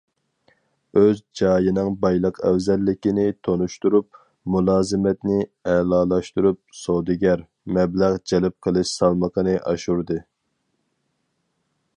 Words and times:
ئۆز 0.99 1.19
جايىنىڭ 1.41 1.91
بايلىق 2.05 2.39
ئەۋزەللىكىنى 2.47 3.25
تونۇشتۇرۇپ، 3.47 4.19
مۇلازىمەتنى 4.55 5.37
ئەلالاشتۇرۇپ، 5.75 6.61
سودىگەر، 6.81 7.47
مەبلەغ 7.79 8.19
جەلپ 8.33 8.57
قىلىش 8.69 8.97
سالمىقىنى 8.99 9.57
ئاشۇردى. 9.61 10.23